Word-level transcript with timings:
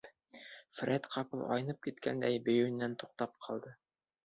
Фред 0.79 1.05
ҡапыл 1.17 1.43
айнып 1.57 1.83
киткәндәй, 1.89 2.41
бейеүенән 2.49 2.99
туҡтап 3.05 3.39
ҡалды. 3.49 3.79